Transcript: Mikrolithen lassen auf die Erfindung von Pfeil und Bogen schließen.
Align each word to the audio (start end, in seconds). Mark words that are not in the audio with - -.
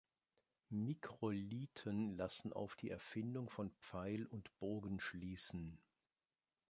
Mikrolithen 0.71 2.17
lassen 2.17 2.53
auf 2.53 2.75
die 2.75 2.89
Erfindung 2.89 3.51
von 3.51 3.69
Pfeil 3.69 4.25
und 4.25 4.49
Bogen 4.57 4.99
schließen. 4.99 5.77